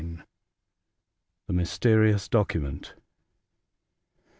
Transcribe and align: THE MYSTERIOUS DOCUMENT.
THE 1.45 1.53
MYSTERIOUS 1.53 2.27
DOCUMENT. 2.29 2.95